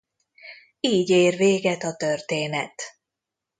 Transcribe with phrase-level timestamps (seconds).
[0.79, 2.81] Így ér véget a történet.